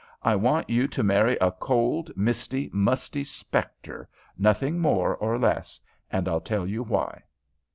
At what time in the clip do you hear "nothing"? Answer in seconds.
4.35-4.79